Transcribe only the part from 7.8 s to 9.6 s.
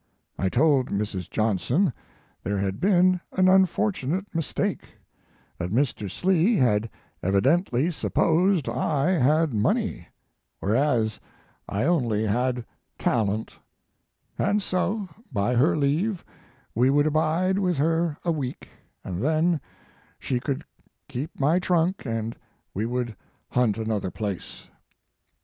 supposed I had